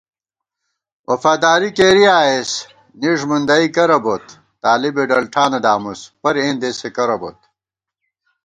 [1.09, 2.51] وفاداری کېری آئېس
[3.01, 7.39] نِݭ مُندَئی کرہ بوت * طالِبےڈلٹھانہ دامُس پر اېندېسےکرہ بوت